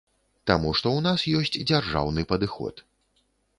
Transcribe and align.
Таму 0.51 0.71
што 0.79 0.93
ў 0.93 0.99
нас 1.09 1.27
ёсць 1.41 1.61
дзяржаўны 1.73 2.27
падыход. 2.35 2.85